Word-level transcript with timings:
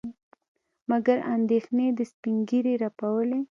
مګر 0.89 1.17
اندېښنې 1.35 1.87
د 1.97 1.99
سپينږيري 2.11 2.73
رپولې. 2.83 3.39